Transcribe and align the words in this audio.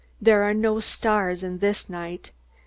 There 0.19 0.41
are 0.41 0.53
no 0.55 0.79
stars 0.79 1.43
in 1.43 1.59
this 1.59 1.87
night!' 1.87 2.31